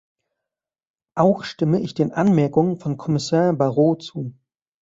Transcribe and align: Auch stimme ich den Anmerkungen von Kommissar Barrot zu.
Auch 1.13 1.43
stimme 1.43 1.79
ich 1.79 1.93
den 1.93 2.11
Anmerkungen 2.11 2.79
von 2.79 2.97
Kommissar 2.97 3.53
Barrot 3.53 4.01
zu. 4.01 4.33